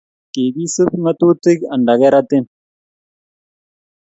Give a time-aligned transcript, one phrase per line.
[0.33, 2.43] Kikisupi ng'atutik anda keratin